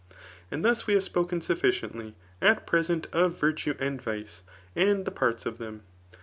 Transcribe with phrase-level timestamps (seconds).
[0.49, 4.41] And thus we have spoken sufficiently at pre sent of virtue and vice,
[4.75, 5.83] and the parts of them.